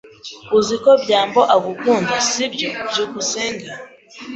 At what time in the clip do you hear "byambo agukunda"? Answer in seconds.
1.03-2.13